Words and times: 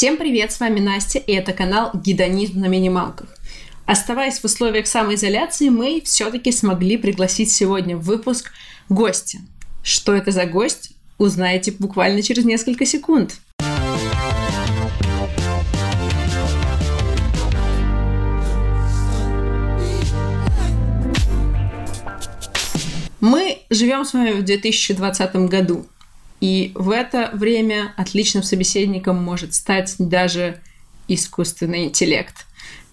Всем 0.00 0.16
привет, 0.16 0.50
с 0.50 0.60
вами 0.60 0.80
Настя, 0.80 1.18
и 1.18 1.32
это 1.32 1.52
канал 1.52 1.90
«Гедонизм 1.92 2.58
на 2.60 2.68
минималках». 2.68 3.28
Оставаясь 3.84 4.38
в 4.38 4.44
условиях 4.46 4.86
самоизоляции, 4.86 5.68
мы 5.68 6.00
все-таки 6.02 6.52
смогли 6.52 6.96
пригласить 6.96 7.52
сегодня 7.52 7.98
в 7.98 8.04
выпуск 8.04 8.50
гостя. 8.88 9.40
Что 9.82 10.14
это 10.14 10.30
за 10.30 10.46
гость, 10.46 10.92
узнаете 11.18 11.72
буквально 11.72 12.22
через 12.22 12.46
несколько 12.46 12.86
секунд. 12.86 13.34
Мы 23.20 23.58
живем 23.68 24.06
с 24.06 24.14
вами 24.14 24.30
в 24.30 24.44
2020 24.46 25.36
году. 25.50 25.86
И 26.40 26.72
в 26.74 26.90
это 26.90 27.30
время 27.32 27.92
отличным 27.96 28.42
собеседником 28.42 29.22
может 29.22 29.54
стать 29.54 29.94
даже 29.98 30.60
искусственный 31.08 31.84
интеллект. 31.84 32.46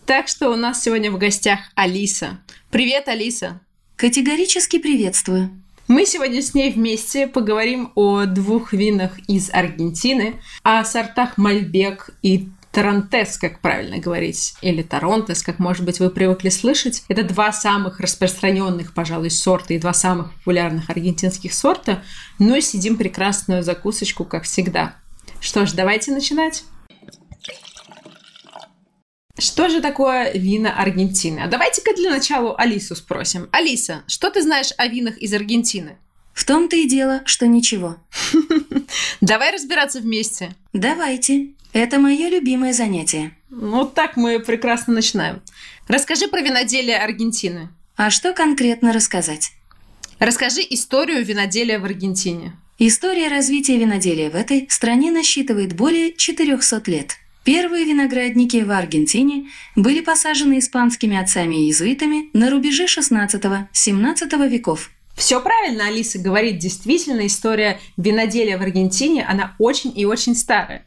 Так 0.05 0.27
что 0.27 0.49
у 0.49 0.55
нас 0.55 0.83
сегодня 0.83 1.11
в 1.11 1.17
гостях 1.17 1.59
Алиса. 1.75 2.39
Привет, 2.71 3.07
Алиса! 3.07 3.59
Категорически 3.95 4.79
приветствую. 4.79 5.49
Мы 5.87 6.05
сегодня 6.05 6.41
с 6.41 6.53
ней 6.53 6.71
вместе 6.71 7.27
поговорим 7.27 7.91
о 7.95 8.25
двух 8.25 8.73
винах 8.73 9.17
из 9.29 9.49
Аргентины, 9.53 10.41
о 10.61 10.83
сортах 10.83 11.37
Мальбек 11.37 12.09
и 12.21 12.49
Тарантес, 12.77 13.39
как 13.39 13.59
правильно 13.59 13.97
говорить, 13.97 14.53
или 14.61 14.83
Таронтес, 14.83 15.41
как, 15.41 15.57
может 15.57 15.83
быть, 15.83 15.99
вы 15.99 16.11
привыкли 16.11 16.49
слышать. 16.49 17.03
Это 17.07 17.23
два 17.23 17.51
самых 17.51 17.99
распространенных, 17.99 18.93
пожалуй, 18.93 19.31
сорта 19.31 19.73
и 19.73 19.79
два 19.79 19.93
самых 19.93 20.31
популярных 20.35 20.87
аргентинских 20.87 21.55
сорта. 21.55 22.03
Ну 22.37 22.55
и 22.55 22.61
сидим 22.61 22.95
прекрасную 22.95 23.63
закусочку, 23.63 24.25
как 24.25 24.43
всегда. 24.43 24.93
Что 25.39 25.65
ж, 25.65 25.71
давайте 25.71 26.11
начинать. 26.11 26.65
Что 29.39 29.69
же 29.69 29.81
такое 29.81 30.31
вина 30.33 30.79
Аргентины? 30.79 31.39
А 31.39 31.47
давайте-ка 31.47 31.95
для 31.95 32.11
начала 32.11 32.55
Алису 32.57 32.95
спросим. 32.95 33.49
Алиса, 33.51 34.03
что 34.05 34.29
ты 34.29 34.43
знаешь 34.43 34.69
о 34.77 34.85
винах 34.85 35.17
из 35.17 35.33
Аргентины? 35.33 35.97
В 36.37 36.45
том-то 36.45 36.75
и 36.75 36.87
дело, 36.87 37.23
что 37.25 37.47
ничего. 37.47 37.97
Давай 39.21 39.51
разбираться 39.51 39.99
вместе. 39.99 40.55
Давайте. 40.71 41.47
Это 41.73 41.97
мое 41.97 42.29
любимое 42.29 42.73
занятие. 42.73 43.35
Вот 43.49 43.95
так 43.95 44.17
мы 44.17 44.39
прекрасно 44.39 44.93
начинаем. 44.93 45.41
Расскажи 45.87 46.27
про 46.27 46.41
виноделие 46.41 46.99
Аргентины. 46.99 47.69
А 47.95 48.11
что 48.11 48.33
конкретно 48.33 48.93
рассказать? 48.93 49.53
Расскажи 50.19 50.61
историю 50.69 51.25
виноделия 51.25 51.79
в 51.79 51.85
Аргентине. 51.85 52.53
История 52.77 53.29
развития 53.29 53.79
виноделия 53.79 54.29
в 54.29 54.35
этой 54.35 54.67
стране 54.69 55.09
насчитывает 55.09 55.75
более 55.75 56.13
400 56.13 56.83
лет. 56.85 57.15
Первые 57.45 57.83
виноградники 57.83 58.57
в 58.57 58.69
Аргентине 58.69 59.47
были 59.75 60.01
посажены 60.01 60.59
испанскими 60.59 61.17
отцами-иезуитами 61.17 62.29
на 62.33 62.51
рубеже 62.51 62.85
16-17 62.85 64.49
веков– 64.49 64.91
все 65.17 65.41
правильно 65.41 65.87
Алиса 65.87 66.19
говорит. 66.19 66.59
Действительно, 66.59 67.25
история 67.25 67.79
виноделия 67.97 68.55
в 68.57 68.61
Аргентине, 68.61 69.25
она 69.27 69.55
очень 69.57 69.91
и 69.93 70.05
очень 70.05 70.35
старая. 70.35 70.85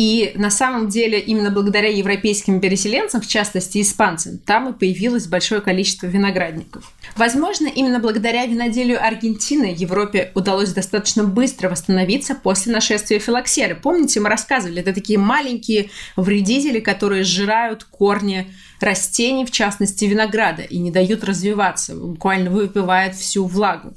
И 0.00 0.32
на 0.34 0.48
самом 0.48 0.88
деле 0.88 1.20
именно 1.20 1.50
благодаря 1.50 1.90
европейским 1.90 2.58
переселенцам, 2.58 3.20
в 3.20 3.26
частности 3.26 3.82
испанцам, 3.82 4.38
там 4.38 4.70
и 4.70 4.72
появилось 4.72 5.26
большое 5.26 5.60
количество 5.60 6.06
виноградников. 6.06 6.90
Возможно, 7.16 7.66
именно 7.66 7.98
благодаря 7.98 8.46
виноделию 8.46 8.98
Аргентины 9.04 9.74
Европе 9.76 10.32
удалось 10.34 10.72
достаточно 10.72 11.24
быстро 11.24 11.68
восстановиться 11.68 12.34
после 12.34 12.72
нашествия 12.72 13.18
филоксеры. 13.18 13.74
Помните, 13.74 14.20
мы 14.20 14.30
рассказывали, 14.30 14.80
это 14.80 14.94
такие 14.94 15.18
маленькие 15.18 15.90
вредители, 16.16 16.80
которые 16.80 17.22
сжирают 17.22 17.84
корни 17.84 18.46
растений, 18.80 19.44
в 19.44 19.50
частности 19.50 20.06
винограда, 20.06 20.62
и 20.62 20.78
не 20.78 20.90
дают 20.90 21.24
развиваться, 21.24 21.94
буквально 21.94 22.48
выпивают 22.48 23.16
всю 23.16 23.44
влагу. 23.44 23.92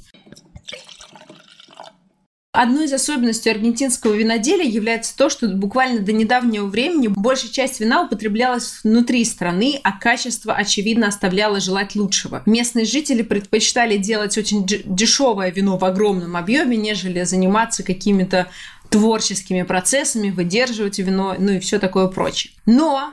Одной 2.56 2.86
из 2.86 2.94
особенностей 2.94 3.50
аргентинского 3.50 4.14
виноделия 4.14 4.70
является 4.70 5.18
то, 5.18 5.28
что 5.28 5.48
буквально 5.48 6.02
до 6.02 6.12
недавнего 6.12 6.68
времени 6.68 7.08
большая 7.08 7.50
часть 7.50 7.80
вина 7.80 8.04
употреблялась 8.04 8.82
внутри 8.84 9.26
страны, 9.26 9.80
а 9.84 9.92
качество, 9.92 10.54
очевидно, 10.54 11.08
оставляло 11.08 11.60
желать 11.60 11.96
лучшего. 11.96 12.44
Местные 12.46 12.86
жители 12.86 13.24
предпочитали 13.24 13.98
делать 13.98 14.38
очень 14.38 14.68
дешевое 14.68 15.50
вино 15.50 15.80
в 15.80 15.84
огромном 15.84 16.38
объеме, 16.38 16.78
нежели 16.78 17.24
заниматься 17.24 17.82
какими-то 17.82 18.48
творческими 18.92 19.64
процессами, 19.64 20.30
выдерживать 20.30 21.00
вино, 21.00 21.36
ну 21.40 21.54
и 21.54 21.60
все 21.60 21.80
такое 21.80 22.06
прочее. 22.06 22.54
Но 22.68 23.12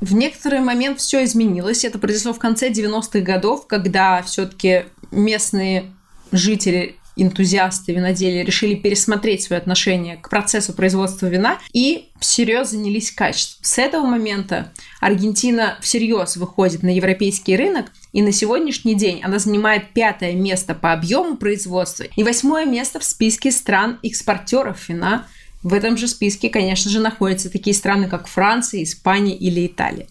в 0.00 0.14
некоторый 0.14 0.58
момент 0.58 0.98
все 0.98 1.22
изменилось. 1.22 1.84
Это 1.84 2.00
произошло 2.00 2.32
в 2.32 2.40
конце 2.40 2.70
90-х 2.70 3.20
годов, 3.20 3.68
когда 3.68 4.20
все-таки 4.22 4.86
местные 5.12 5.92
жители 6.32 6.96
энтузиасты 7.22 7.92
виноделия 7.92 8.44
решили 8.44 8.74
пересмотреть 8.74 9.42
свое 9.42 9.60
отношение 9.60 10.16
к 10.16 10.28
процессу 10.28 10.72
производства 10.72 11.26
вина 11.26 11.58
и 11.72 12.10
всерьез 12.20 12.70
занялись 12.70 13.10
качеством. 13.10 13.64
С 13.64 13.78
этого 13.78 14.06
момента 14.06 14.72
Аргентина 15.00 15.78
всерьез 15.80 16.36
выходит 16.36 16.82
на 16.82 16.94
европейский 16.94 17.56
рынок, 17.56 17.92
и 18.12 18.22
на 18.22 18.32
сегодняшний 18.32 18.94
день 18.94 19.20
она 19.22 19.38
занимает 19.38 19.92
пятое 19.92 20.34
место 20.34 20.74
по 20.74 20.92
объему 20.92 21.36
производства 21.36 22.04
и 22.04 22.22
восьмое 22.22 22.66
место 22.66 22.98
в 22.98 23.04
списке 23.04 23.50
стран-экспортеров 23.50 24.88
вина. 24.88 25.26
В 25.62 25.74
этом 25.74 25.96
же 25.96 26.08
списке, 26.08 26.48
конечно 26.48 26.90
же, 26.90 27.00
находятся 27.00 27.50
такие 27.50 27.74
страны, 27.74 28.08
как 28.08 28.26
Франция, 28.26 28.82
Испания 28.82 29.36
или 29.36 29.66
Италия. 29.66 30.06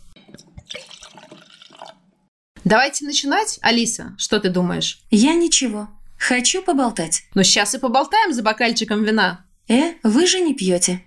Давайте 2.63 3.05
начинать. 3.05 3.57
Алиса, 3.61 4.15
что 4.17 4.39
ты 4.39 4.49
думаешь? 4.49 5.01
Я 5.09 5.33
ничего. 5.33 5.87
Хочу 6.19 6.61
поболтать. 6.61 7.23
Ну, 7.33 7.43
сейчас 7.43 7.73
и 7.73 7.79
поболтаем 7.79 8.33
за 8.33 8.43
бокальчиком 8.43 9.03
вина. 9.03 9.45
Э, 9.69 9.93
вы 10.03 10.27
же 10.27 10.41
не 10.41 10.53
пьете. 10.53 11.01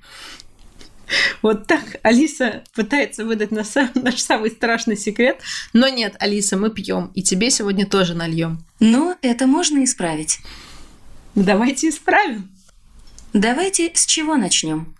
Вот 1.42 1.66
так 1.66 1.82
Алиса 2.02 2.64
пытается 2.74 3.24
выдать 3.26 3.50
на 3.50 3.62
сам, 3.62 3.90
наш 3.94 4.20
самый 4.20 4.50
страшный 4.50 4.96
секрет. 4.96 5.40
Но 5.74 5.88
нет, 5.88 6.16
Алиса, 6.18 6.56
мы 6.56 6.70
пьем. 6.70 7.12
И 7.14 7.22
тебе 7.22 7.50
сегодня 7.50 7.86
тоже 7.86 8.14
нальем. 8.14 8.64
Но 8.80 9.16
это 9.20 9.46
можно 9.46 9.84
исправить. 9.84 10.38
Давайте 11.34 11.90
исправим. 11.90 12.50
Давайте 13.34 13.92
с 13.94 14.06
чего 14.06 14.36
начнем? 14.36 14.96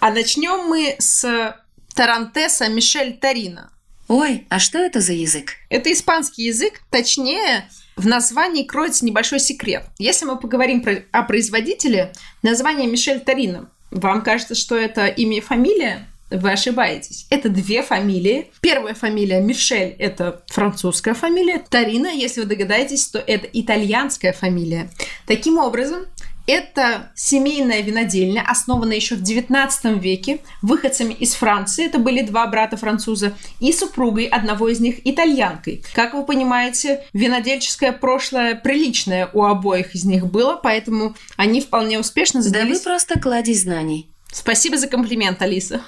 А 0.00 0.10
начнем 0.10 0.68
мы 0.68 0.96
с 0.98 1.56
Тарантеса 1.94 2.68
Мишель 2.68 3.16
Тарина. 3.18 3.70
Ой, 4.08 4.46
а 4.50 4.58
что 4.58 4.78
это 4.78 5.00
за 5.00 5.14
язык? 5.14 5.54
Это 5.68 5.92
испанский 5.92 6.44
язык, 6.44 6.80
точнее, 6.90 7.68
в 7.96 8.06
названии 8.06 8.64
кроется 8.64 9.04
небольшой 9.04 9.40
секрет. 9.40 9.86
Если 9.98 10.26
мы 10.26 10.38
поговорим 10.38 10.82
про, 10.82 11.02
о 11.12 11.22
производителе, 11.22 12.12
название 12.42 12.86
Мишель 12.86 13.20
Тарина, 13.20 13.70
вам 13.90 14.22
кажется, 14.22 14.54
что 14.54 14.76
это 14.76 15.06
имя 15.06 15.38
и 15.38 15.40
фамилия? 15.40 16.06
Вы 16.28 16.52
ошибаетесь. 16.52 17.26
Это 17.30 17.48
две 17.48 17.82
фамилии. 17.82 18.50
Первая 18.60 18.94
фамилия 18.94 19.40
Мишель– 19.40 19.94
это 19.98 20.42
французская 20.48 21.14
фамилия. 21.14 21.62
Тарина, 21.70 22.08
если 22.08 22.40
вы 22.40 22.46
догадаетесь, 22.46 23.06
то 23.06 23.18
это 23.18 23.46
итальянская 23.52 24.32
фамилия. 24.32 24.90
Таким 25.26 25.58
образом, 25.58 26.06
это 26.46 27.10
семейная 27.14 27.80
винодельня, 27.82 28.44
основанная 28.46 28.96
еще 28.96 29.16
в 29.16 29.22
XIX 29.22 29.98
веке 29.98 30.40
выходцами 30.62 31.12
из 31.14 31.34
Франции. 31.34 31.86
Это 31.86 31.98
были 31.98 32.22
два 32.22 32.46
брата-француза 32.46 33.34
и 33.60 33.72
супругой 33.72 34.26
одного 34.26 34.68
из 34.68 34.80
них 34.80 35.06
итальянкой. 35.06 35.84
Как 35.94 36.14
вы 36.14 36.24
понимаете, 36.24 37.04
винодельческое 37.12 37.92
прошлое 37.92 38.54
приличное 38.54 39.28
у 39.32 39.44
обоих 39.44 39.94
из 39.94 40.04
них 40.04 40.26
было, 40.26 40.56
поэтому 40.56 41.14
они 41.36 41.60
вполне 41.60 41.98
успешно 41.98 42.42
задались... 42.42 42.78
Да 42.80 42.90
вы 42.90 42.96
просто 42.96 43.20
кладезь 43.20 43.62
знаний. 43.62 44.10
Спасибо 44.32 44.76
за 44.76 44.88
комплимент, 44.88 45.42
Алиса. 45.42 45.82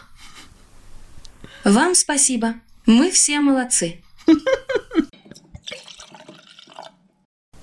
Вам 1.65 1.95
спасибо. 1.95 2.55
Мы 2.87 3.11
все 3.11 3.41
молодцы. 3.41 4.03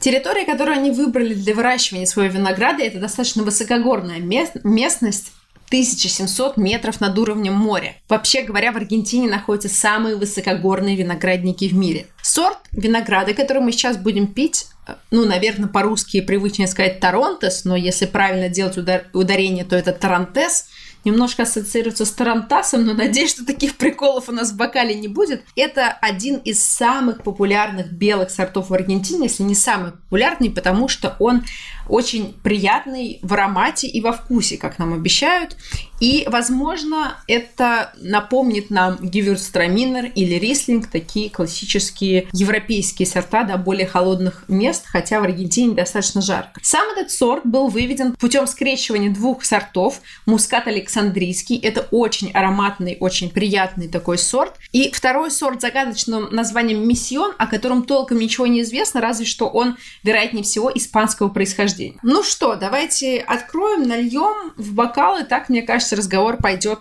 Территория, 0.05 0.45
которую 0.45 0.77
они 0.77 0.91
выбрали 0.91 1.33
для 1.33 1.55
выращивания 1.55 2.05
своего 2.05 2.35
винограда, 2.35 2.83
это 2.83 2.99
достаточно 2.99 3.41
высокогорная 3.41 4.19
местность, 4.19 5.31
1700 5.69 6.57
метров 6.57 7.01
над 7.01 7.17
уровнем 7.17 7.53
моря. 7.53 7.95
Вообще 8.07 8.43
говоря, 8.43 8.71
в 8.71 8.77
Аргентине 8.77 9.27
находятся 9.27 9.67
самые 9.67 10.15
высокогорные 10.15 10.95
виноградники 10.95 11.67
в 11.67 11.73
мире. 11.73 12.05
Сорт 12.21 12.59
винограда, 12.71 13.33
который 13.33 13.63
мы 13.63 13.71
сейчас 13.71 13.97
будем 13.97 14.27
пить, 14.27 14.67
ну, 15.09 15.25
наверное, 15.25 15.69
по-русски 15.69 16.21
привычнее 16.21 16.67
сказать 16.67 16.99
Таронтес, 16.99 17.65
но 17.65 17.75
если 17.75 18.05
правильно 18.05 18.47
делать 18.47 18.77
удар- 18.77 19.07
ударение, 19.11 19.65
то 19.65 19.75
это 19.75 19.91
Тарантес– 19.91 20.67
немножко 21.05 21.43
ассоциируется 21.43 22.05
с 22.05 22.11
Тарантасом, 22.11 22.85
но 22.85 22.93
надеюсь, 22.93 23.31
что 23.31 23.45
таких 23.45 23.77
приколов 23.77 24.27
у 24.27 24.31
нас 24.31 24.51
в 24.51 24.57
бокале 24.57 24.95
не 24.95 25.07
будет. 25.07 25.43
Это 25.55 25.87
один 26.01 26.37
из 26.37 26.63
самых 26.63 27.23
популярных 27.23 27.91
белых 27.91 28.31
сортов 28.31 28.69
в 28.69 28.73
Аргентине, 28.73 29.27
если 29.27 29.43
не 29.43 29.55
самый 29.55 29.91
популярный, 29.91 30.49
потому 30.49 30.87
что 30.87 31.15
он 31.19 31.43
очень 31.87 32.33
приятный 32.43 33.19
в 33.21 33.33
аромате 33.33 33.87
и 33.87 34.01
во 34.01 34.11
вкусе, 34.11 34.57
как 34.57 34.79
нам 34.79 34.93
обещают. 34.93 35.55
И, 36.01 36.25
возможно, 36.29 37.17
это 37.27 37.93
напомнит 38.01 38.69
нам 38.69 38.97
Гевюрстраминер 38.99 40.11
или 40.13 40.35
Рислинг, 40.35 40.87
такие 40.87 41.29
классические 41.29 42.27
европейские 42.33 43.07
сорта 43.07 43.43
до 43.43 43.57
более 43.57 43.87
холодных 43.87 44.43
мест, 44.49 44.83
хотя 44.85 45.21
в 45.21 45.23
Аргентине 45.23 45.73
достаточно 45.73 46.21
жарко. 46.21 46.59
Сам 46.61 46.89
этот 46.91 47.11
сорт 47.11 47.45
был 47.45 47.69
выведен 47.69 48.13
путем 48.13 48.45
скрещивания 48.47 49.09
двух 49.09 49.45
сортов. 49.45 50.01
Мускат 50.25 50.67
Александрийский– 50.67 51.57
это 51.63 51.87
очень 51.91 52.31
ароматный, 52.31 52.97
очень 52.99 53.29
приятный 53.29 53.87
такой 53.87 54.17
сорт. 54.17 54.55
И 54.73 54.91
второй 54.91 55.31
сорт 55.31 55.61
загадочным 55.61 56.27
названием 56.31 56.85
Миссион, 56.85 57.33
о 57.37 57.47
котором 57.47 57.83
толком 57.83 58.19
ничего 58.19 58.47
не 58.47 58.61
известно, 58.61 58.99
разве 58.99 59.25
что 59.25 59.47
он, 59.47 59.77
вероятнее 60.03 60.43
всего, 60.43 60.69
испанского 60.73 61.29
происхождения. 61.29 61.74
Ну 62.03 62.23
что, 62.23 62.55
давайте 62.55 63.19
откроем, 63.19 63.87
нальем 63.87 64.53
в 64.57 64.73
бокалы, 64.73 65.23
так, 65.23 65.49
мне 65.49 65.61
кажется, 65.61 65.95
разговор 65.95 66.37
пойдет 66.37 66.79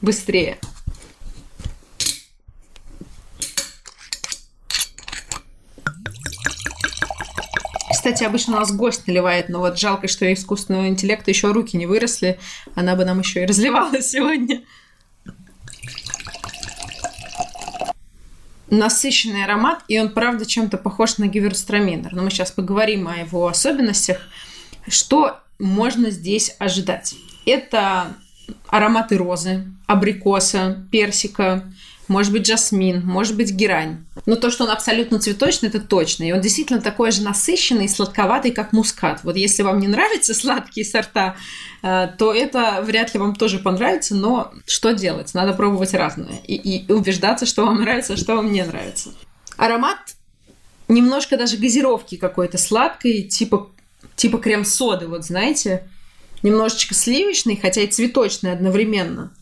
быстрее. 0.00 0.58
Кстати, 7.90 8.24
обычно 8.24 8.56
у 8.56 8.60
нас 8.60 8.72
гость 8.72 9.06
наливает, 9.06 9.48
но 9.48 9.58
вот 9.58 9.78
жалко, 9.78 10.08
что 10.08 10.32
искусственного 10.32 10.88
интеллекта 10.88 11.30
еще 11.30 11.52
руки 11.52 11.76
не 11.76 11.86
выросли. 11.86 12.38
Она 12.74 12.96
бы 12.96 13.04
нам 13.04 13.18
еще 13.20 13.42
и 13.42 13.46
разливала 13.46 14.00
сегодня. 14.00 14.62
Насыщенный 18.70 19.44
аромат, 19.44 19.82
и 19.88 19.98
он, 19.98 20.10
правда, 20.10 20.44
чем-то 20.44 20.76
похож 20.76 21.18
на 21.18 21.26
гиверстраминер. 21.26 22.12
Но 22.12 22.22
мы 22.22 22.30
сейчас 22.30 22.50
поговорим 22.50 23.08
о 23.08 23.16
его 23.16 23.46
особенностях. 23.46 24.18
Что 24.86 25.40
можно 25.58 26.10
здесь 26.10 26.54
ожидать? 26.58 27.14
Это 27.46 28.14
ароматы 28.68 29.16
розы, 29.16 29.66
абрикоса, 29.86 30.84
персика, 30.90 31.64
может 32.08 32.32
быть, 32.32 32.46
жасмин, 32.46 33.02
может 33.04 33.36
быть, 33.36 33.52
герань. 33.52 33.98
Но 34.24 34.36
то, 34.36 34.50
что 34.50 34.64
он 34.64 34.70
абсолютно 34.70 35.18
цветочный, 35.18 35.68
это 35.68 35.78
точно. 35.78 36.24
И 36.24 36.32
он 36.32 36.40
действительно 36.40 36.80
такой 36.80 37.10
же 37.12 37.22
насыщенный 37.22 37.84
и 37.84 37.88
сладковатый, 37.88 38.50
как 38.50 38.72
мускат. 38.72 39.20
Вот 39.24 39.36
если 39.36 39.62
вам 39.62 39.78
не 39.78 39.88
нравятся 39.88 40.32
сладкие 40.32 40.86
сорта, 40.86 41.36
э, 41.82 42.08
то 42.16 42.32
это 42.32 42.80
вряд 42.82 43.12
ли 43.12 43.20
вам 43.20 43.34
тоже 43.36 43.58
понравится, 43.58 44.14
но 44.14 44.52
что 44.66 44.92
делать? 44.92 45.34
Надо 45.34 45.52
пробовать 45.52 45.92
разное 45.92 46.40
и, 46.46 46.54
и 46.54 46.90
убеждаться, 46.90 47.44
что 47.44 47.66
вам 47.66 47.82
нравится, 47.82 48.14
а 48.14 48.16
что 48.16 48.36
вам 48.36 48.50
не 48.50 48.64
нравится. 48.64 49.10
Аромат 49.58 49.98
немножко 50.88 51.36
даже 51.36 51.58
газировки 51.58 52.16
какой-то 52.16 52.56
сладкой, 52.56 53.24
типа, 53.24 53.70
типа 54.16 54.38
крем-соды, 54.38 55.06
вот 55.06 55.24
знаете, 55.26 55.86
немножечко 56.42 56.94
сливочный, 56.94 57.56
хотя 57.56 57.82
и 57.82 57.86
цветочный 57.86 58.52
одновременно. 58.52 59.34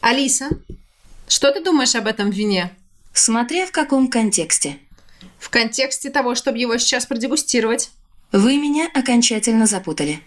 Алиса, 0.00 0.50
что 1.28 1.52
ты 1.52 1.62
думаешь 1.62 1.94
об 1.94 2.06
этом 2.06 2.30
вине? 2.30 2.72
Смотря 3.14 3.66
в 3.66 3.72
каком 3.72 4.08
контексте. 4.08 4.78
В 5.38 5.50
контексте 5.50 6.10
того, 6.10 6.34
чтобы 6.34 6.58
его 6.58 6.76
сейчас 6.78 7.06
продегустировать. 7.06 7.90
Вы 8.32 8.56
меня 8.56 8.88
окончательно 8.92 9.66
запутали. 9.66 10.20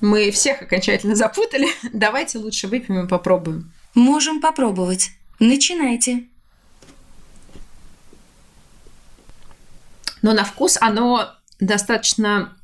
Мы 0.00 0.30
всех 0.30 0.62
окончательно 0.62 1.14
запутали. 1.14 1.68
Давайте 1.92 2.38
лучше 2.38 2.68
выпьем 2.68 3.04
и 3.04 3.08
попробуем. 3.08 3.72
Можем 3.94 4.40
попробовать. 4.40 5.10
Начинайте. 5.38 6.24
Но 10.22 10.32
на 10.32 10.44
вкус 10.44 10.78
оно 10.80 11.30
достаточно 11.60 12.56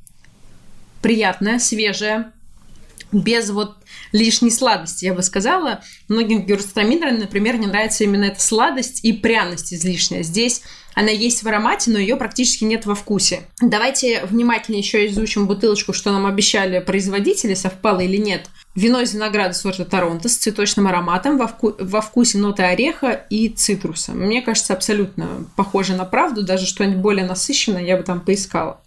приятная, 1.01 1.59
свежая, 1.59 2.33
без 3.11 3.49
вот 3.49 3.77
лишней 4.11 4.51
сладости, 4.51 5.05
я 5.05 5.13
бы 5.13 5.23
сказала. 5.23 5.81
Многим 6.07 6.45
гюрстраминерам, 6.45 7.19
например, 7.19 7.57
не 7.57 7.67
нравится 7.67 8.03
именно 8.03 8.25
эта 8.25 8.41
сладость 8.41 9.03
и 9.03 9.13
пряность 9.13 9.73
излишняя. 9.73 10.23
Здесь 10.23 10.61
она 10.93 11.09
есть 11.09 11.43
в 11.43 11.47
аромате, 11.47 11.91
но 11.91 11.99
ее 11.99 12.17
практически 12.17 12.65
нет 12.65 12.85
во 12.85 12.95
вкусе. 12.95 13.41
Давайте 13.61 14.25
внимательно 14.25 14.75
еще 14.75 15.07
изучим 15.07 15.47
бутылочку, 15.47 15.93
что 15.93 16.11
нам 16.11 16.25
обещали 16.25 16.79
производители, 16.79 17.53
совпало 17.53 18.01
или 18.01 18.17
нет. 18.17 18.47
Вино 18.75 19.01
из 19.01 19.13
винограда 19.13 19.53
сорта 19.53 19.85
Торонто 19.85 20.29
с 20.29 20.37
цветочным 20.37 20.87
ароматом, 20.87 21.37
во, 21.37 21.45
вку- 21.45 21.75
во 21.79 22.01
вкусе 22.01 22.37
ноты 22.37 22.63
ореха 22.63 23.25
и 23.29 23.49
цитруса. 23.49 24.11
Мне 24.11 24.41
кажется, 24.41 24.73
абсолютно 24.73 25.45
похоже 25.55 25.95
на 25.95 26.05
правду, 26.05 26.43
даже 26.43 26.65
что-нибудь 26.65 26.99
более 26.99 27.25
насыщенное 27.25 27.83
я 27.83 27.97
бы 27.97 28.03
там 28.03 28.21
поискала. 28.21 28.81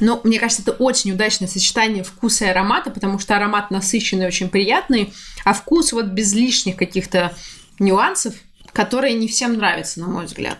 Но 0.00 0.20
мне 0.24 0.38
кажется, 0.38 0.62
это 0.62 0.72
очень 0.72 1.12
удачное 1.12 1.48
сочетание 1.48 2.04
вкуса 2.04 2.44
и 2.44 2.48
аромата, 2.48 2.90
потому 2.90 3.18
что 3.18 3.36
аромат 3.36 3.70
насыщенный, 3.70 4.26
очень 4.26 4.48
приятный, 4.48 5.12
а 5.44 5.54
вкус 5.54 5.92
вот 5.92 6.06
без 6.06 6.34
лишних 6.34 6.76
каких-то 6.76 7.34
нюансов, 7.78 8.34
которые 8.72 9.14
не 9.14 9.26
всем 9.26 9.54
нравятся, 9.54 10.00
на 10.00 10.08
мой 10.08 10.26
взгляд. 10.26 10.58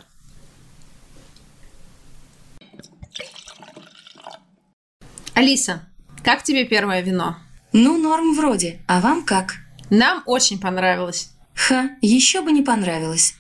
Алиса, 5.35 5.87
как 6.25 6.43
тебе 6.43 6.65
первое 6.65 7.03
вино? 7.03 7.37
Ну, 7.73 7.99
норм 7.99 8.35
вроде. 8.35 8.81
А 8.87 9.01
вам 9.01 9.23
как? 9.23 9.57
Нам 9.91 10.23
очень 10.25 10.59
понравилось. 10.59 11.31
Ха, 11.55 11.91
еще 12.01 12.41
бы 12.41 12.53
не 12.53 12.63
понравилось. 12.63 13.35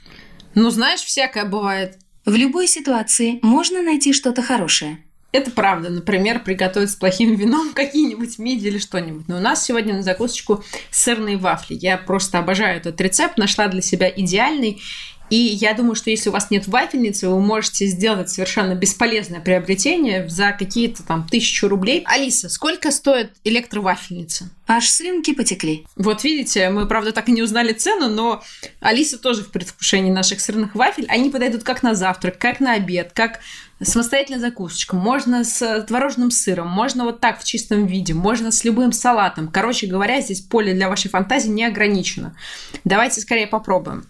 Ну, 0.54 0.68
знаешь, 0.68 1.00
всякое 1.00 1.46
бывает. 1.46 1.98
В 2.26 2.34
любой 2.34 2.66
ситуации 2.66 3.38
можно 3.42 3.82
найти 3.82 4.12
что-то 4.12 4.42
хорошее. 4.42 5.05
Это 5.36 5.50
правда. 5.50 5.90
Например, 5.90 6.40
приготовить 6.42 6.90
с 6.90 6.96
плохим 6.96 7.34
вином 7.34 7.74
какие-нибудь 7.74 8.38
миди 8.38 8.68
или 8.68 8.78
что-нибудь. 8.78 9.28
Но 9.28 9.36
у 9.36 9.40
нас 9.40 9.62
сегодня 9.62 9.92
на 9.92 10.02
закусочку 10.02 10.64
сырные 10.90 11.36
вафли. 11.36 11.76
Я 11.78 11.98
просто 11.98 12.38
обожаю 12.38 12.78
этот 12.78 12.98
рецепт, 13.02 13.36
нашла 13.36 13.68
для 13.68 13.82
себя 13.82 14.08
идеальный. 14.08 14.80
И 15.28 15.36
я 15.36 15.74
думаю, 15.74 15.94
что 15.94 16.10
если 16.10 16.28
у 16.28 16.32
вас 16.32 16.50
нет 16.50 16.68
вафельницы, 16.68 17.28
вы 17.28 17.40
можете 17.40 17.86
сделать 17.86 18.30
совершенно 18.30 18.74
бесполезное 18.74 19.40
приобретение 19.40 20.28
за 20.28 20.52
какие-то 20.52 21.02
там 21.02 21.26
тысячу 21.28 21.68
рублей. 21.68 22.04
Алиса, 22.06 22.48
сколько 22.48 22.90
стоит 22.90 23.32
электровафельница? 23.42 24.50
Аж 24.68 24.88
слюнки 24.88 25.32
потекли. 25.32 25.86
Вот 25.96 26.24
видите, 26.24 26.70
мы, 26.70 26.86
правда, 26.86 27.12
так 27.12 27.28
и 27.28 27.32
не 27.32 27.42
узнали 27.42 27.72
цену, 27.72 28.08
но 28.08 28.42
Алиса 28.80 29.18
тоже 29.18 29.42
в 29.42 29.50
предвкушении 29.50 30.10
наших 30.10 30.40
сырных 30.40 30.74
вафель. 30.74 31.06
Они 31.08 31.30
подойдут 31.30 31.62
как 31.62 31.82
на 31.82 31.94
завтрак, 31.94 32.38
как 32.38 32.60
на 32.60 32.74
обед, 32.74 33.10
как 33.12 33.40
самостоятельная 33.82 34.40
закусочка. 34.40 34.96
Можно 34.96 35.44
с 35.44 35.84
творожным 35.86 36.30
сыром, 36.30 36.68
можно 36.68 37.04
вот 37.04 37.20
так 37.20 37.40
в 37.40 37.44
чистом 37.44 37.86
виде, 37.86 38.14
можно 38.14 38.50
с 38.50 38.64
любым 38.64 38.92
салатом. 38.92 39.48
Короче 39.48 39.86
говоря, 39.86 40.20
здесь 40.20 40.40
поле 40.40 40.72
для 40.72 40.88
вашей 40.88 41.10
фантазии 41.10 41.48
не 41.48 41.64
ограничено. 41.64 42.36
Давайте 42.84 43.20
скорее 43.20 43.46
попробуем. 43.46 44.06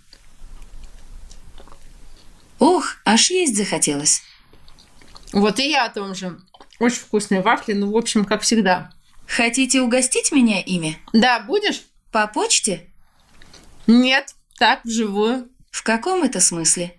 Ох, 2.58 2.96
аж 3.04 3.30
есть 3.30 3.56
захотелось. 3.56 4.22
Вот 5.32 5.58
и 5.58 5.68
я 5.68 5.84
о 5.84 5.90
том 5.90 6.14
же. 6.14 6.38
Очень 6.78 6.98
вкусные 6.98 7.42
вафли, 7.42 7.72
ну, 7.72 7.90
в 7.90 7.96
общем, 7.96 8.24
как 8.24 8.42
всегда. 8.42 8.90
Хотите 9.26 9.80
угостить 9.80 10.32
меня 10.32 10.60
ими? 10.60 10.98
Да, 11.12 11.40
будешь? 11.40 11.82
По 12.12 12.26
почте? 12.26 12.86
Нет, 13.86 14.34
так, 14.58 14.84
вживую. 14.84 15.48
В 15.70 15.82
каком 15.82 16.22
это 16.22 16.40
смысле? 16.40 16.96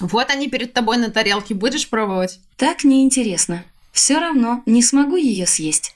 Вот 0.00 0.30
они 0.30 0.48
перед 0.48 0.72
тобой 0.72 0.96
на 0.98 1.10
тарелке. 1.10 1.54
Будешь 1.54 1.88
пробовать? 1.88 2.40
Так 2.56 2.84
неинтересно. 2.84 3.64
Все 3.92 4.18
равно 4.18 4.62
не 4.66 4.82
смогу 4.82 5.16
ее 5.16 5.46
съесть. 5.46 5.94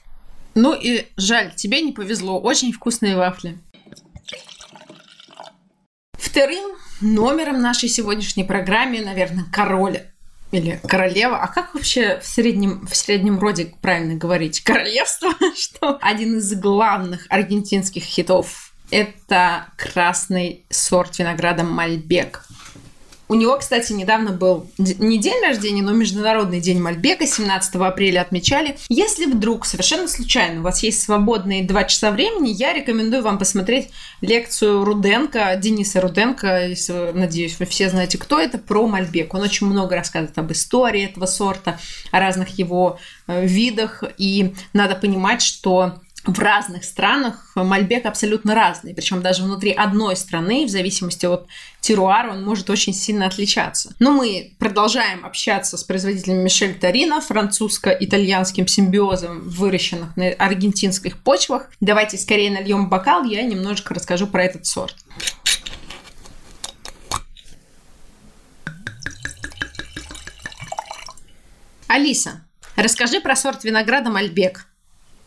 Ну 0.55 0.73
и 0.73 1.07
жаль, 1.17 1.53
тебе 1.55 1.81
не 1.81 1.91
повезло. 1.91 2.39
Очень 2.39 2.71
вкусные 2.71 3.15
вафли. 3.15 3.57
Вторым 6.13 6.75
номером 7.01 7.61
нашей 7.61 7.89
сегодняшней 7.89 8.43
программе, 8.43 9.01
наверное, 9.01 9.45
король 9.51 10.01
или 10.51 10.79
королева. 10.87 11.37
А 11.37 11.47
как 11.47 11.73
вообще 11.73 12.19
в 12.19 12.25
среднем, 12.25 12.87
в 12.87 12.95
среднем 12.95 13.39
роде 13.39 13.73
правильно 13.81 14.15
говорить? 14.15 14.61
Королевство? 14.63 15.31
Что? 15.55 15.97
Один 16.01 16.37
из 16.37 16.53
главных 16.53 17.25
аргентинских 17.29 18.03
хитов. 18.03 18.71
Это 18.89 19.67
красный 19.75 20.65
сорт 20.69 21.19
винограда 21.19 21.63
Мальбек. 21.63 22.45
У 23.29 23.35
него, 23.35 23.57
кстати, 23.57 23.91
недавно 23.91 24.31
был 24.31 24.67
не 24.77 25.17
день 25.17 25.41
рождения, 25.43 25.81
но 25.81 25.91
Международный 25.91 26.61
день 26.61 26.81
Мальбека, 26.81 27.27
17 27.27 27.75
апреля 27.75 28.21
отмечали. 28.21 28.77
Если 28.87 29.25
вдруг 29.25 29.65
совершенно 29.65 30.07
случайно 30.07 30.61
у 30.61 30.63
вас 30.63 30.81
есть 30.81 31.01
свободные 31.01 31.65
два 31.65 31.83
часа 31.83 32.11
времени, 32.11 32.49
я 32.49 32.71
рекомендую 32.71 33.23
вам 33.23 33.37
посмотреть 33.37 33.89
лекцию 34.21 34.85
Руденко, 34.85 35.57
Дениса 35.57 35.99
Руденко, 35.99 36.67
если, 36.67 37.11
надеюсь, 37.13 37.59
вы 37.59 37.65
все 37.65 37.89
знаете, 37.89 38.17
кто 38.17 38.39
это, 38.39 38.57
про 38.57 38.87
Мальбек. 38.87 39.33
Он 39.33 39.41
очень 39.41 39.67
много 39.67 39.95
рассказывает 39.95 40.37
об 40.37 40.51
истории 40.53 41.03
этого 41.03 41.25
сорта, 41.25 41.79
о 42.11 42.19
разных 42.19 42.57
его 42.57 42.97
э, 43.27 43.45
видах, 43.45 44.03
и 44.17 44.53
надо 44.71 44.95
понимать, 44.95 45.41
что 45.41 45.99
в 46.27 46.39
разных 46.39 46.83
странах 46.83 47.51
Мальбек 47.55 48.05
абсолютно 48.05 48.53
разный, 48.53 48.93
причем 48.93 49.21
даже 49.21 49.43
внутри 49.43 49.71
одной 49.71 50.15
страны, 50.15 50.65
в 50.65 50.69
зависимости 50.69 51.25
от 51.25 51.47
теруара, 51.79 52.31
он 52.31 52.43
может 52.43 52.69
очень 52.69 52.93
сильно 52.93 53.27
отличаться. 53.27 53.95
Но 53.99 54.11
мы 54.11 54.55
продолжаем 54.59 55.25
общаться 55.25 55.77
с 55.77 55.83
производителем 55.83 56.43
Мишель 56.43 56.77
Тарина, 56.77 57.21
французско-итальянским 57.21 58.67
симбиозом, 58.67 59.47
выращенных 59.47 60.17
на 60.17 60.27
аргентинских 60.31 61.17
почвах. 61.17 61.69
Давайте 61.79 62.17
скорее 62.17 62.51
нальем 62.51 62.89
бокал, 62.89 63.23
я 63.23 63.43
немножечко 63.43 63.93
расскажу 63.93 64.27
про 64.27 64.43
этот 64.43 64.65
сорт. 64.65 64.95
Алиса, 71.87 72.45
расскажи 72.75 73.21
про 73.21 73.35
сорт 73.35 73.63
винограда 73.63 74.09
Мальбек. 74.09 74.67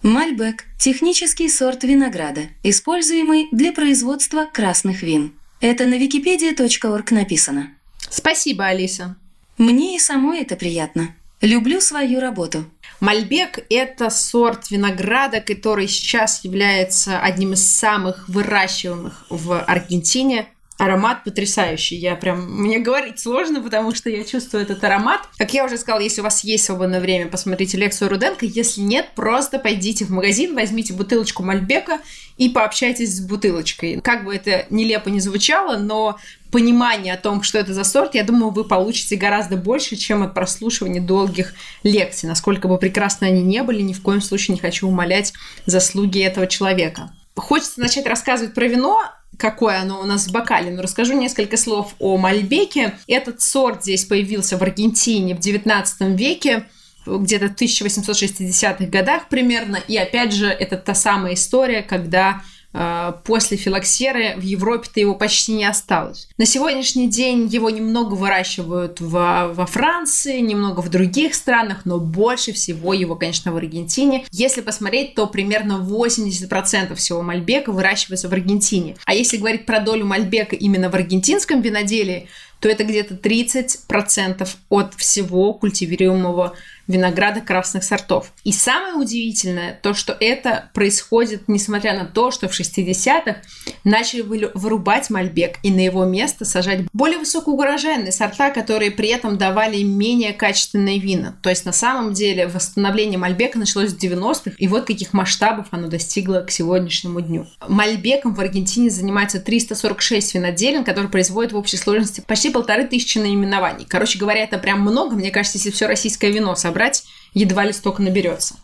Мальбек– 0.02 0.64
технический 0.78 1.46
сорт 1.50 1.84
винограда, 1.84 2.48
используемый 2.62 3.48
для 3.52 3.70
производства 3.70 4.46
красных 4.50 5.02
вин. 5.02 5.34
Это 5.60 5.86
на 5.86 5.94
wikipedia.org 5.94 7.12
написано. 7.12 7.74
Спасибо, 8.08 8.64
Алиса. 8.64 9.16
Мне 9.58 9.96
и 9.96 9.98
самой 9.98 10.40
это 10.40 10.56
приятно. 10.56 11.14
Люблю 11.42 11.82
свою 11.82 12.18
работу. 12.20 12.64
Мальбек– 13.00 13.58
это 13.68 14.08
сорт 14.08 14.70
винограда, 14.70 15.42
который 15.42 15.86
сейчас 15.86 16.44
является 16.44 17.20
одним 17.20 17.52
из 17.52 17.68
самых 17.70 18.26
выращиваемых 18.26 19.26
в 19.28 19.60
Аргентине– 19.60 20.48
аромат 20.80 21.24
потрясающий. 21.24 21.96
Я 21.96 22.16
прям... 22.16 22.50
Мне 22.62 22.78
говорить 22.78 23.20
сложно, 23.20 23.60
потому 23.60 23.94
что 23.94 24.08
я 24.08 24.24
чувствую 24.24 24.62
этот 24.62 24.82
аромат. 24.82 25.20
Как 25.36 25.52
я 25.52 25.66
уже 25.66 25.76
сказала, 25.76 26.00
если 26.00 26.22
у 26.22 26.24
вас 26.24 26.42
есть 26.42 26.64
свободное 26.64 27.00
время, 27.00 27.26
посмотрите 27.26 27.76
лекцию 27.76 28.08
Руденко. 28.08 28.46
Если 28.46 28.80
нет, 28.80 29.10
просто 29.14 29.58
пойдите 29.58 30.06
в 30.06 30.10
магазин, 30.10 30.54
возьмите 30.54 30.94
бутылочку 30.94 31.42
Мальбека 31.42 31.98
и 32.38 32.48
пообщайтесь 32.48 33.14
с 33.14 33.20
бутылочкой. 33.20 34.00
Как 34.00 34.24
бы 34.24 34.34
это 34.34 34.64
нелепо 34.70 35.10
не 35.10 35.20
звучало, 35.20 35.76
но 35.76 36.18
понимание 36.50 37.12
о 37.12 37.18
том, 37.18 37.42
что 37.42 37.58
это 37.58 37.74
за 37.74 37.84
сорт, 37.84 38.14
я 38.14 38.24
думаю, 38.24 38.50
вы 38.50 38.64
получите 38.64 39.16
гораздо 39.16 39.56
больше, 39.56 39.96
чем 39.96 40.22
от 40.22 40.32
прослушивания 40.32 41.02
долгих 41.02 41.52
лекций. 41.82 42.26
Насколько 42.26 42.68
бы 42.68 42.78
прекрасно 42.78 43.26
они 43.26 43.42
не 43.42 43.62
были, 43.62 43.82
ни 43.82 43.92
в 43.92 44.00
коем 44.00 44.22
случае 44.22 44.54
не 44.54 44.60
хочу 44.60 44.88
умолять 44.88 45.34
заслуги 45.66 46.20
этого 46.20 46.46
человека. 46.46 47.10
Хочется 47.40 47.80
начать 47.80 48.06
рассказывать 48.06 48.54
про 48.54 48.66
вино, 48.66 49.02
какое 49.36 49.80
оно 49.80 50.00
у 50.00 50.04
нас 50.04 50.26
в 50.26 50.32
бокале. 50.32 50.70
Но 50.70 50.82
расскажу 50.82 51.14
несколько 51.14 51.56
слов 51.56 51.94
о 51.98 52.16
Мальбеке. 52.16 52.94
Этот 53.06 53.40
сорт 53.40 53.82
здесь 53.82 54.04
появился 54.04 54.58
в 54.58 54.62
Аргентине 54.62 55.34
в 55.34 55.40
19 55.40 56.18
веке 56.18 56.66
где-то 57.06 57.48
в 57.48 57.54
1860-х 57.54 58.86
годах 58.86 59.28
примерно. 59.28 59.76
И 59.88 59.96
опять 59.96 60.32
же, 60.32 60.46
это 60.46 60.76
та 60.76 60.94
самая 60.94 61.34
история, 61.34 61.82
когда 61.82 62.42
после 62.72 63.56
филоксеры 63.56 64.34
в 64.36 64.42
Европе-то 64.42 65.00
его 65.00 65.14
почти 65.14 65.52
не 65.52 65.64
осталось. 65.64 66.28
На 66.38 66.46
сегодняшний 66.46 67.08
день 67.08 67.46
его 67.46 67.68
немного 67.68 68.14
выращивают 68.14 69.00
во, 69.00 69.48
во 69.48 69.66
Франции, 69.66 70.40
немного 70.40 70.80
в 70.80 70.88
других 70.88 71.34
странах, 71.34 71.84
но 71.84 71.98
больше 71.98 72.52
всего 72.52 72.94
его, 72.94 73.16
конечно, 73.16 73.52
в 73.52 73.56
Аргентине. 73.56 74.24
Если 74.30 74.60
посмотреть, 74.60 75.14
то 75.14 75.26
примерно 75.26 75.84
80% 75.84 76.94
всего 76.94 77.22
мальбека 77.22 77.72
выращивается 77.72 78.28
в 78.28 78.32
Аргентине. 78.32 78.96
А 79.04 79.14
если 79.14 79.36
говорить 79.36 79.66
про 79.66 79.80
долю 79.80 80.06
мальбека 80.06 80.54
именно 80.54 80.90
в 80.90 80.94
аргентинском 80.94 81.60
виноделии, 81.60 82.28
то 82.60 82.68
это 82.68 82.84
где-то 82.84 83.14
30% 83.14 84.48
от 84.68 84.94
всего 84.94 85.54
культивируемого 85.54 86.54
винограда 86.90 87.40
красных 87.40 87.84
сортов. 87.84 88.32
И 88.44 88.52
самое 88.52 88.94
удивительное, 88.94 89.78
то, 89.82 89.94
что 89.94 90.16
это 90.18 90.70
происходит, 90.74 91.44
несмотря 91.48 91.94
на 91.98 92.04
то, 92.04 92.30
что 92.30 92.48
в 92.48 92.58
60-х 92.58 93.36
начали 93.84 94.22
вырубать 94.22 95.10
Мальбек 95.10 95.56
и 95.62 95.70
на 95.70 95.80
его 95.80 96.04
место 96.04 96.44
сажать 96.44 96.82
более 96.92 97.18
высокоурожайные 97.18 98.12
сорта, 98.12 98.50
которые 98.50 98.90
при 98.90 99.08
этом 99.08 99.38
давали 99.38 99.82
менее 99.82 100.32
качественные 100.32 100.98
вина. 100.98 101.36
То 101.42 101.50
есть 101.50 101.64
на 101.64 101.72
самом 101.72 102.12
деле 102.12 102.48
восстановление 102.48 103.18
Мальбека 103.18 103.58
началось 103.58 103.92
в 103.92 103.98
90-х, 103.98 104.52
и 104.58 104.68
вот 104.68 104.86
каких 104.86 105.12
масштабов 105.12 105.68
оно 105.70 105.88
достигло 105.88 106.40
к 106.40 106.50
сегодняшнему 106.50 107.20
дню. 107.20 107.46
Мальбеком 107.68 108.34
в 108.34 108.40
Аргентине 108.40 108.90
занимается 108.90 109.40
346 109.40 110.34
виноделин, 110.34 110.84
которые 110.84 111.10
производят 111.10 111.52
в 111.52 111.56
общей 111.56 111.76
сложности 111.76 112.22
почти 112.26 112.50
полторы 112.50 112.86
тысячи 112.86 113.18
наименований. 113.18 113.86
Короче 113.88 114.18
говоря, 114.18 114.42
это 114.42 114.58
прям 114.58 114.80
много. 114.80 115.14
Мне 115.14 115.30
кажется, 115.30 115.58
если 115.58 115.70
все 115.70 115.86
российское 115.86 116.30
вино 116.30 116.54
собрать, 116.54 116.79
брать, 116.80 117.04
едва 117.34 117.66
ли 117.66 117.72
столько 117.74 118.00
наберется. 118.00 118.56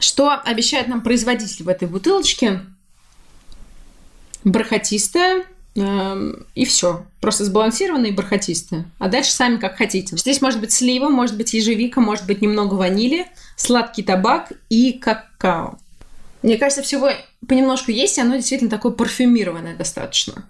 Что 0.00 0.32
обещает 0.32 0.88
нам 0.88 1.02
производитель 1.02 1.64
в 1.64 1.68
этой 1.68 1.86
бутылочке? 1.86 2.62
Бархатистая, 4.42 5.44
э, 5.76 6.32
и 6.54 6.64
все. 6.64 7.06
Просто 7.20 7.44
сбалансированная 7.44 8.10
и 8.10 8.12
бархатистая. 8.12 8.90
А 8.98 9.08
дальше 9.08 9.30
сами 9.32 9.56
как 9.56 9.76
хотите. 9.76 10.16
Здесь 10.16 10.42
может 10.42 10.60
быть 10.60 10.72
слива, 10.72 11.08
может 11.08 11.36
быть 11.36 11.54
ежевика, 11.54 12.00
может 12.00 12.26
быть 12.26 12.42
немного 12.42 12.74
ванили, 12.74 13.26
сладкий 13.56 14.02
табак 14.02 14.52
и 14.68 14.92
какао. 14.94 15.78
Мне 16.42 16.58
кажется, 16.58 16.82
всего 16.82 17.10
понемножку 17.48 17.92
есть, 17.92 18.18
и 18.18 18.20
оно 18.20 18.34
действительно 18.34 18.70
такое 18.70 18.92
парфюмированное 18.92 19.76
достаточно. 19.76 20.44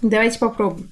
Давайте 0.00 0.38
попробуем. 0.38 0.90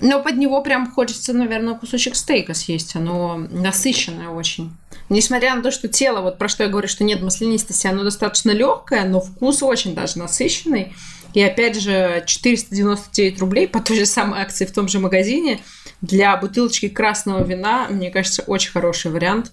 Но 0.00 0.22
под 0.22 0.36
него 0.36 0.62
прям 0.62 0.90
хочется, 0.90 1.32
наверное, 1.32 1.74
кусочек 1.74 2.16
стейка 2.16 2.54
съесть. 2.54 2.96
Оно 2.96 3.36
насыщенное 3.36 4.28
очень. 4.28 4.72
Несмотря 5.08 5.54
на 5.54 5.62
то, 5.62 5.70
что 5.70 5.88
тело, 5.88 6.20
вот 6.22 6.38
про 6.38 6.48
что 6.48 6.64
я 6.64 6.70
говорю, 6.70 6.88
что 6.88 7.04
нет 7.04 7.20
маслянистости, 7.20 7.86
оно 7.86 8.04
достаточно 8.04 8.50
легкое, 8.50 9.04
но 9.04 9.20
вкус 9.20 9.62
очень 9.62 9.94
даже 9.94 10.18
насыщенный. 10.18 10.94
И 11.34 11.42
опять 11.42 11.80
же, 11.80 12.24
499 12.26 13.40
рублей 13.40 13.68
по 13.68 13.80
той 13.80 13.98
же 13.98 14.06
самой 14.06 14.40
акции 14.40 14.64
в 14.64 14.72
том 14.72 14.88
же 14.88 14.98
магазине 14.98 15.60
для 16.00 16.36
бутылочки 16.36 16.88
красного 16.88 17.44
вина, 17.44 17.86
мне 17.90 18.10
кажется, 18.10 18.42
очень 18.42 18.70
хороший 18.70 19.10
вариант. 19.10 19.52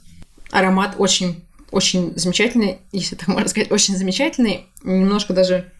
Аромат 0.51 0.96
очень, 0.98 1.44
очень 1.72 2.13
замечательный, 2.16 2.80
если 2.92 3.16
так 3.16 3.27
можно 3.27 3.50
сказать, 3.50 3.72
очень 3.72 3.98
замечательный. 3.98 4.68
Немножко 4.84 5.34
даже 5.34 5.72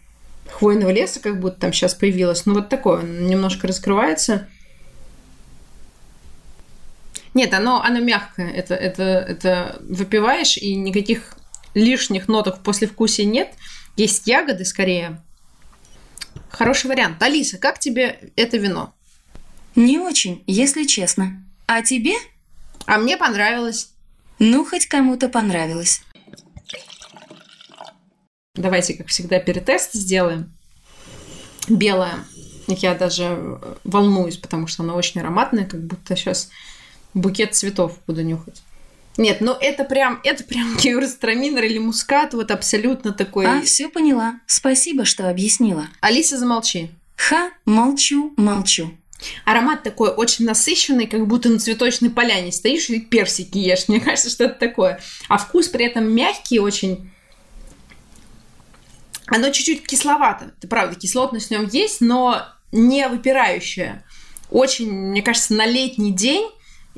хвойного 0.50 0.90
леса 0.90 1.20
как 1.20 1.40
будто 1.40 1.60
там 1.60 1.72
сейчас 1.72 1.94
появилось. 1.94 2.46
Ну, 2.46 2.54
вот 2.54 2.68
такое, 2.68 3.02
немножко 3.02 3.66
раскрывается. 3.66 4.46
Нет, 7.34 7.52
оно, 7.54 7.82
оно 7.82 8.00
мягкое. 8.00 8.50
Это, 8.50 8.74
это, 8.74 9.02
это 9.02 9.78
выпиваешь, 9.82 10.56
и 10.56 10.74
никаких 10.74 11.36
лишних 11.74 12.28
ноток 12.28 12.58
в 12.58 12.62
послевкусии 12.62 13.22
нет. 13.22 13.52
Есть 13.96 14.26
ягоды 14.26 14.64
скорее. 14.64 15.22
Хороший 16.50 16.86
вариант. 16.86 17.22
Алиса, 17.22 17.58
как 17.58 17.78
тебе 17.78 18.32
это 18.36 18.56
вино? 18.56 18.94
Не 19.74 19.98
очень, 19.98 20.42
если 20.46 20.84
честно. 20.84 21.44
А 21.66 21.82
тебе? 21.82 22.14
А 22.86 22.98
мне 22.98 23.16
понравилось. 23.16 23.90
Ну, 24.38 24.64
хоть 24.64 24.86
кому-то 24.86 25.28
понравилось. 25.28 26.02
Давайте, 28.54 28.94
как 28.94 29.08
всегда, 29.08 29.38
перетест 29.38 29.92
сделаем. 29.92 30.56
Белое. 31.68 32.24
Я 32.66 32.94
даже 32.94 33.60
волнуюсь, 33.84 34.36
потому 34.36 34.66
что 34.66 34.82
оно 34.82 34.94
очень 34.96 35.20
ароматное, 35.20 35.64
как 35.64 35.84
будто 35.86 36.16
сейчас 36.16 36.50
букет 37.20 37.54
цветов 37.54 37.98
буду 38.06 38.22
нюхать. 38.22 38.62
Нет, 39.18 39.40
ну 39.40 39.52
это 39.52 39.84
прям, 39.84 40.20
это 40.22 40.44
прям 40.44 40.76
георостроминер 40.82 41.64
или 41.64 41.78
мускат, 41.78 42.34
вот 42.34 42.50
абсолютно 42.50 43.12
такой. 43.12 43.46
А, 43.46 43.60
все 43.62 43.88
поняла. 43.88 44.40
Спасибо, 44.46 45.04
что 45.04 45.28
объяснила. 45.28 45.88
Алиса, 46.00 46.38
замолчи. 46.38 46.90
Ха, 47.16 47.50
молчу, 47.64 48.32
молчу. 48.36 48.92
Аромат 49.44 49.82
такой 49.82 50.10
очень 50.10 50.44
насыщенный, 50.44 51.08
как 51.08 51.26
будто 51.26 51.48
на 51.48 51.58
цветочной 51.58 52.10
поляне 52.10 52.52
стоишь 52.52 52.88
и 52.90 53.00
персики 53.00 53.58
ешь. 53.58 53.88
Мне 53.88 53.98
кажется, 54.00 54.30
что 54.30 54.44
это 54.44 54.54
такое. 54.54 55.00
А 55.28 55.38
вкус 55.38 55.66
при 55.66 55.86
этом 55.86 56.12
мягкий 56.14 56.60
очень. 56.60 57.10
Оно 59.26 59.50
чуть-чуть 59.50 59.84
кисловато. 59.84 60.52
Это 60.56 60.68
правда, 60.68 60.94
кислотность 60.94 61.48
в 61.48 61.50
нем 61.50 61.66
есть, 61.66 62.00
но 62.00 62.46
не 62.70 63.08
выпирающая. 63.08 64.04
Очень, 64.50 64.90
мне 64.90 65.22
кажется, 65.22 65.54
на 65.54 65.66
летний 65.66 66.12
день 66.12 66.48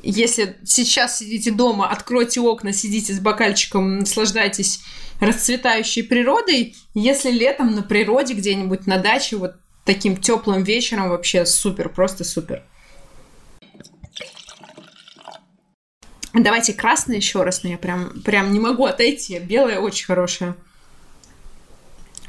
если 0.03 0.57
сейчас 0.65 1.19
сидите 1.19 1.51
дома, 1.51 1.89
откройте 1.89 2.39
окна, 2.39 2.73
сидите 2.73 3.13
с 3.13 3.19
бокальчиком, 3.19 3.99
наслаждайтесь 3.99 4.81
расцветающей 5.19 6.03
природой. 6.03 6.75
Если 6.93 7.31
летом 7.31 7.75
на 7.75 7.83
природе 7.83 8.33
где-нибудь 8.33 8.87
на 8.87 8.97
даче, 8.97 9.37
вот 9.37 9.55
таким 9.85 10.17
теплым 10.17 10.63
вечером 10.63 11.09
вообще 11.09 11.45
супер, 11.45 11.89
просто 11.89 12.23
супер. 12.23 12.63
Давайте 16.33 16.73
красное 16.73 17.17
еще 17.17 17.43
раз, 17.43 17.63
но 17.63 17.69
я 17.69 17.77
прям, 17.77 18.21
прям 18.21 18.53
не 18.53 18.59
могу 18.59 18.85
отойти. 18.85 19.37
Белое 19.39 19.79
очень 19.79 20.05
хорошее. 20.05 20.55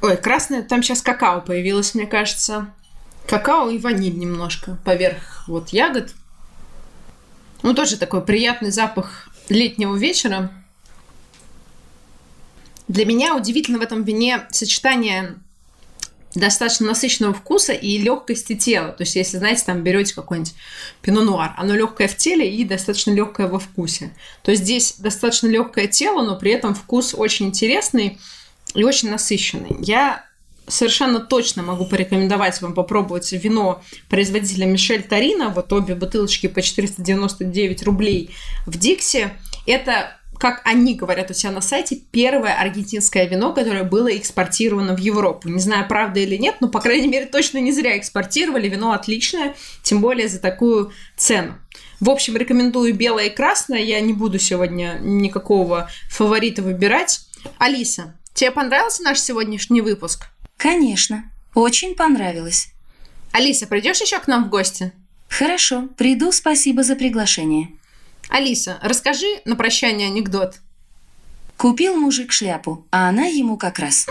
Ой, 0.00 0.17
красное, 0.17 0.62
там 0.62 0.83
сейчас 0.83 1.00
какао 1.00 1.41
появилось, 1.41 1.95
мне 1.95 2.07
кажется. 2.07 2.75
Какао 3.29 3.71
и 3.71 3.79
ваниль 3.79 4.19
немножко 4.19 4.76
поверх 4.85 5.45
вот 5.47 5.69
ягод. 5.69 6.12
Ну, 7.62 7.75
тоже 7.75 7.97
такой 7.97 8.23
приятный 8.23 8.71
запах 8.71 9.28
летнего 9.49 9.97
вечера. 9.97 10.50
Для 12.88 13.07
меня 13.07 13.37
удивительно 13.37 13.78
в 13.78 13.83
этом 13.83 14.02
вине 14.02 14.47
сочетание 14.50 15.37
достаточно 16.35 16.87
насыщенного 16.87 17.35
вкуса 17.35 17.73
и 17.73 17.99
легкости 17.99 18.57
тела. 18.57 18.92
То 18.92 19.02
есть, 19.02 19.16
если, 19.16 19.38
знаете, 19.38 19.64
там 19.66 19.83
берете 19.83 20.14
какой-нибудь 20.14 20.54
пино 21.02 21.23
нуар, 21.23 21.54
оно 21.57 21.75
легкое 21.75 22.09
в 22.09 22.16
теле 22.16 22.50
и 22.50 22.64
достаточно 22.64 23.12
легкое 23.12 23.49
во 23.49 23.59
вкусе. 23.59 24.14
То 24.42 24.50
есть 24.50 24.62
здесь 24.62 24.95
достаточно 24.99 25.47
легкое 25.47 25.87
тело, 25.87 26.23
но 26.23 26.37
при 26.37 26.52
этом 26.52 26.75
вкус 26.75 27.14
очень 27.14 27.47
интересный 27.47 28.19
и 28.75 28.83
очень 28.83 29.11
насыщенный. 29.11 29.76
Я 29.81 30.25
совершенно 30.66 31.21
точно 31.21 31.62
могу 31.62 31.87
порекомендовать 31.87 32.61
вам 32.62 32.75
попробовать 32.75 33.33
вино 33.33 33.83
производителя 34.09 34.66
Мишель 34.66 35.02
Тарина. 35.02 35.50
Вот 35.50 35.73
обе 35.73 35.95
бутылочки 35.95 36.47
по 36.47 36.62
499 36.62 37.83
рублей 37.83 38.31
в 38.66 38.78
Диксе. 38.78 39.33
Это 39.66 40.19
как 40.42 40.61
они 40.64 40.97
говорят 40.97 41.31
у 41.31 41.35
себя 41.35 41.52
на 41.52 41.61
сайте, 41.61 42.00
первое 42.11 42.61
аргентинское 42.61 43.28
вино, 43.28 43.52
которое 43.52 43.85
было 43.85 44.09
экспортировано 44.16 44.97
в 44.97 44.99
Европу. 44.99 45.49
Не 45.49 45.61
знаю, 45.61 45.87
правда 45.87 46.19
или 46.19 46.35
нет, 46.35 46.57
но, 46.59 46.66
по 46.66 46.81
крайней 46.81 47.07
мере, 47.07 47.26
точно 47.26 47.59
не 47.59 47.71
зря 47.71 47.97
экспортировали. 47.97 48.69
Вино 48.69 48.90
отличное, 48.90 49.54
тем 49.85 50.00
более 50.00 50.26
за 50.26 50.40
такую 50.40 50.90
цену. 51.16 51.54
В 52.00 52.11
общем, 52.11 52.37
рекомендую 52.37 52.92
белое 52.92 53.26
и 53.26 53.31
красное. 53.31 53.78
Я 53.78 54.00
не 54.00 54.12
буду 54.12 54.40
сегодня 54.40 54.99
никакого 55.00 55.88
фаворита 56.11 56.61
выбирать. 56.61 57.21
Алиса, 57.59 58.19
тебе 58.35 58.50
понравился 58.50 59.04
наш 59.04 59.21
сегодняшний 59.21 59.81
выпуск? 59.81 60.32
Конечно, 60.62 61.28
очень 61.57 61.97
понравилось. 61.97 62.69
Алиса, 63.33 63.66
придешь 63.66 64.00
еще 64.00 64.21
к 64.21 64.28
нам 64.28 64.45
в 64.45 64.49
гости? 64.49 64.92
Хорошо, 65.28 65.88
приду, 65.97 66.31
спасибо 66.31 66.85
за 66.85 66.95
приглашение. 66.95 67.71
Алиса, 68.28 68.78
расскажи 68.81 69.26
на 69.45 69.57
прощание 69.57 70.07
анекдот. 70.07 70.61
Купил 71.57 71.97
мужик 71.97 72.31
шляпу, 72.31 72.87
а 72.92 73.09
она 73.09 73.25
ему 73.25 73.57
как 73.57 73.81
раз. 73.81 74.07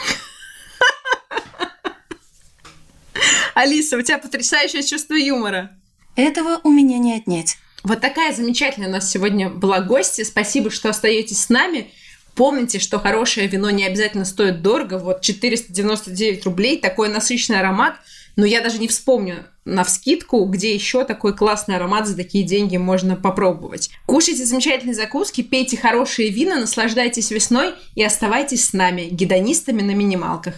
Алиса, 3.56 3.96
у 3.96 4.02
тебя 4.02 4.18
потрясающее 4.18 4.84
чувство 4.84 5.14
юмора. 5.14 5.72
Этого 6.18 6.60
у 6.66 6.70
меня 6.70 6.98
не 6.98 7.14
отнять. 7.14 7.60
Вот 7.84 8.02
такая 8.02 8.36
замечательная 8.36 8.90
у 8.90 8.92
нас 8.92 9.10
сегодня 9.10 9.50
была 9.50 9.80
гостья. 9.80 10.26
Спасибо, 10.26 10.70
что 10.70 10.90
остаетесь 10.90 11.44
с 11.44 11.48
нами. 11.48 11.94
Помните, 12.36 12.80
что 12.80 13.00
хорошее 13.00 13.48
вино 13.48 13.70
не 13.70 13.86
обязательно 13.86 14.26
стоит 14.26 14.62
дорого. 14.62 14.98
Вот 14.98 15.22
499 15.22 16.46
рублей, 16.46 16.80
такой 16.80 17.10
насыщенный 17.10 17.60
аромат– 17.60 17.96
но 18.36 18.46
я 18.46 18.62
даже 18.62 18.80
не 18.80 18.88
вспомню 18.88 19.46
на 19.66 19.84
вскидку, 19.84 20.44
где 20.46 20.74
еще 20.74 21.06
такой 21.06 21.36
классный 21.36 21.76
аромат 21.76 22.08
за 22.08 22.16
такие 22.16 22.44
деньги 22.44 22.78
можно 22.78 23.16
попробовать. 23.16 23.92
Кушайте 24.06 24.46
замечательные 24.46 24.96
закуски, 24.96 25.42
пейте 25.42 25.78
хорошие 25.78 26.30
вина, 26.30 26.60
наслаждайтесь 26.60 27.32
весной 27.32 27.74
и 27.96 28.04
оставайтесь 28.04 28.66
с 28.66 28.74
нами, 28.74 29.10
гедонистами 29.12 29.82
на 29.82 29.92
минималках. 29.92 30.56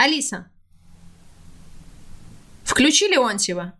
Алиса, 0.00 0.46
включи 2.64 3.06
Леонтьева. 3.06 3.74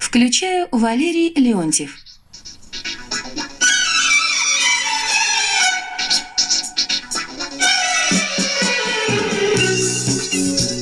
Включаю 0.00 0.66
Валерий 0.72 1.32
Леонтьев. 1.36 1.96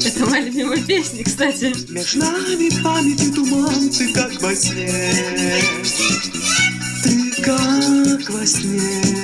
Это 0.06 0.24
моя 0.24 0.44
любимая 0.46 0.82
песня, 0.82 1.22
кстати. 1.22 1.74
Между 1.92 2.20
нами 2.20 2.82
память 2.82 3.22
и 3.22 3.30
туман, 3.30 3.90
ты 3.90 4.10
как 4.14 4.40
во 4.40 4.54
сне, 4.54 5.60
ты 7.02 7.42
как 7.42 8.30
во 8.30 8.46
сне. 8.46 9.14